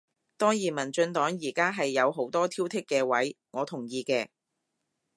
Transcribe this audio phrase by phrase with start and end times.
[0.35, 4.29] 當然民進黨而家係有好多挑剔嘅位，我同意嘅